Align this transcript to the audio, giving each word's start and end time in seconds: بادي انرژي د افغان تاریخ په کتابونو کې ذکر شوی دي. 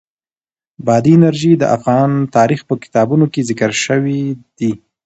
بادي 0.85 1.13
انرژي 1.17 1.51
د 1.57 1.63
افغان 1.75 2.11
تاریخ 2.35 2.59
په 2.69 2.75
کتابونو 2.83 3.25
کې 3.33 3.47
ذکر 3.49 3.71
شوی 3.83 4.19
دي. 4.57 4.71